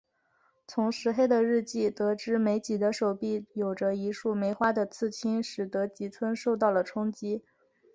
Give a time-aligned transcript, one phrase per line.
[0.65, 7.43] 从石黑的日记得知美几的手臂有着一束梅花的刺青使得吉村受到了冲击。